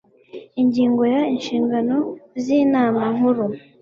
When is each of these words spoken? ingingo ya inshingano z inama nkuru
ingingo 0.61 1.01
ya 1.13 1.21
inshingano 1.33 1.95
z 2.43 2.45
inama 2.61 3.01
nkuru 3.15 3.43